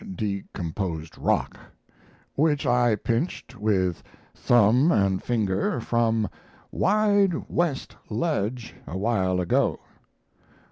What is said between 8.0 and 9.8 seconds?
ledge a while ago.